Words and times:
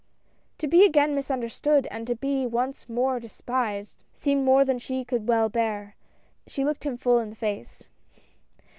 To 0.57 0.65
be 0.65 0.83
again 0.83 1.13
misunderstood, 1.13 1.87
and 1.91 2.07
to 2.07 2.15
be 2.15 2.47
once 2.47 2.89
more 2.89 3.19
despised 3.19 4.03
seemed 4.13 4.43
more 4.43 4.65
than 4.65 4.79
she 4.79 5.05
could 5.05 5.27
well 5.27 5.47
bear— 5.47 5.95
she 6.47 6.65
looked 6.65 6.87
him 6.87 6.97
full 6.97 7.19
in 7.19 7.29
the 7.29 7.35
face. 7.35 7.87